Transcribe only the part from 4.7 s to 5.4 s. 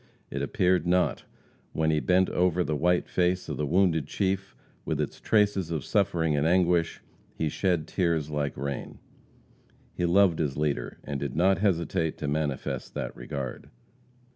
with its